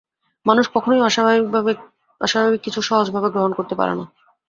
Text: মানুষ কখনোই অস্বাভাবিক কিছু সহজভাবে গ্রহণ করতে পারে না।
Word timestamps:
মানুষ 0.45 0.65
কখনোই 0.75 1.01
অস্বাভাবিক 2.21 2.59
কিছু 2.65 2.79
সহজভাবে 2.81 3.29
গ্রহণ 3.33 3.51
করতে 3.53 3.73
পারে 3.79 3.93
না। 3.95 4.05